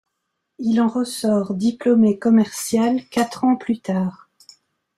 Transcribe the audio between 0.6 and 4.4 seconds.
en ressort diplômé commercial quatre ans plus tard.